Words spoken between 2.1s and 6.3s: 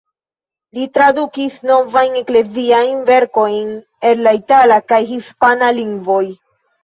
ekleziajn verkojn el la itala kaj hispana lingvoj.